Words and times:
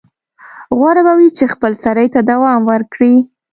غوره 0.77 1.01
به 1.05 1.13
وي 1.19 1.29
چې 1.37 1.45
خپلسرۍ 1.53 2.07
ته 2.13 2.19
دوام 2.31 2.61
ورکړي. 2.71 3.15